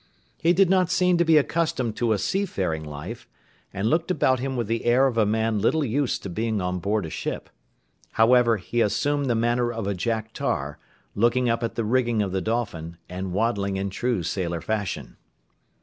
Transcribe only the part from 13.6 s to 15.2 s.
in true sailor fashion.